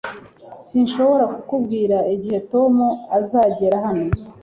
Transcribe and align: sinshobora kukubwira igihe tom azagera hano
sinshobora 0.67 1.25
kukubwira 1.33 1.97
igihe 2.13 2.39
tom 2.51 2.75
azagera 3.19 3.75
hano 3.85 4.05